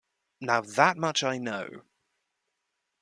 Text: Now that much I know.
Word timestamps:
Now 0.39 0.61
that 0.61 0.97
much 0.97 1.23
I 1.23 1.37
know. 1.37 1.83